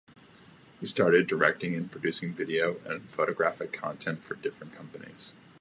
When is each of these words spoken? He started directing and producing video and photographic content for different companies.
He 0.79 0.87
started 0.87 1.27
directing 1.27 1.75
and 1.75 1.91
producing 1.91 2.33
video 2.33 2.77
and 2.85 3.07
photographic 3.07 3.71
content 3.71 4.23
for 4.23 4.33
different 4.33 4.73
companies. 4.73 5.33